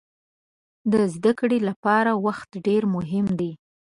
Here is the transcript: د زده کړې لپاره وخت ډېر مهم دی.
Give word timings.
د 0.91 0.93
زده 1.15 1.31
کړې 1.39 1.59
لپاره 1.69 2.11
وخت 2.25 2.49
ډېر 2.65 2.83
مهم 2.95 3.27
دی. 3.39 3.51